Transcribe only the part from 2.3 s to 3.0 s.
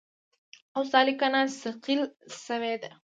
شوې ده.